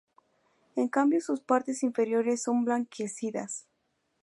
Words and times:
En 0.75 0.87
cambio 0.87 1.21
sus 1.21 1.41
partes 1.41 1.83
inferiores 1.83 2.41
son 2.41 2.65
blanquecinas. 2.65 3.67